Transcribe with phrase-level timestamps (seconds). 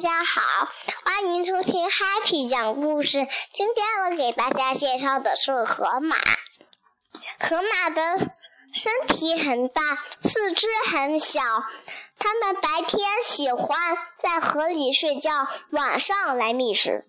[0.00, 0.40] 大家好，
[1.04, 3.28] 欢迎收听 Happy 讲故事。
[3.52, 6.16] 今天我给大家介绍的是河马。
[7.38, 8.18] 河马的
[8.72, 11.42] 身体很大，四肢很小。
[12.18, 17.04] 它们白天喜欢在河里睡觉，晚上来觅食。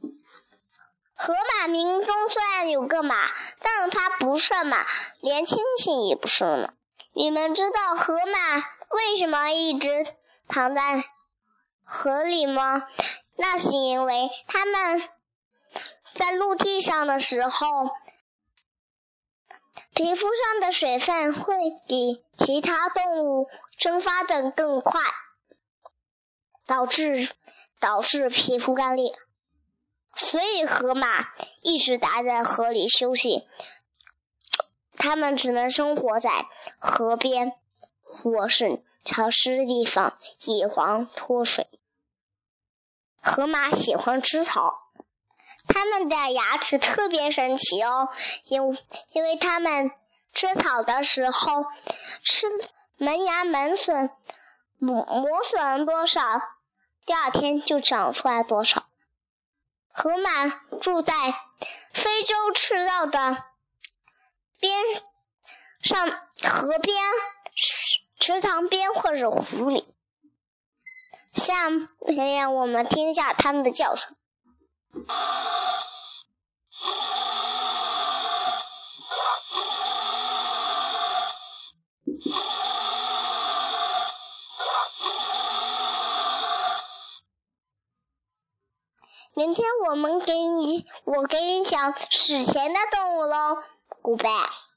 [1.16, 3.16] 河马名中虽然有个马，
[3.62, 4.86] 但它不是马，
[5.22, 6.74] 连亲戚也不是呢。
[7.14, 8.58] 你们知道河马
[8.90, 10.08] 为什么一直
[10.50, 11.06] 躺在？
[11.84, 12.88] 河里吗？
[13.36, 15.10] 那是因为它们
[16.14, 17.68] 在陆地上的时候，
[19.94, 21.56] 皮肤上的水分会
[21.88, 25.02] 比其他动物蒸发的更快，
[26.66, 27.30] 导致
[27.80, 29.14] 导致皮肤干裂。
[30.14, 31.30] 所以河马
[31.62, 33.48] 一直待在河里休息，
[34.98, 36.46] 它们只能生活在
[36.78, 37.54] 河边
[38.02, 41.68] 或是潮湿的地方，以防脱水。
[43.22, 44.90] 河马喜欢吃草，
[45.68, 48.10] 它们的牙齿特别神奇哦，
[48.46, 48.78] 因
[49.12, 49.92] 因为它们
[50.34, 51.66] 吃草的时候，
[52.24, 52.48] 吃
[52.98, 54.10] 门牙门损
[54.80, 56.22] 磨磨损了多少，
[57.06, 58.88] 第二天就长出来多少。
[59.94, 60.48] 河马
[60.80, 61.14] 住在
[61.94, 63.44] 非洲赤道的
[64.60, 64.82] 边
[65.82, 66.08] 上，
[66.44, 67.04] 河边、
[67.56, 69.94] 池池塘边或者湖里。
[71.52, 71.70] 下
[72.08, 74.16] 面我们听一下它们的叫声。
[89.34, 93.58] 明天我们给你，我给你讲史前的动物喽
[94.02, 94.71] ，Goodbye。